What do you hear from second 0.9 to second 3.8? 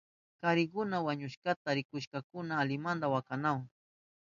wañushkata rikushpankuna alimanta wakanahun.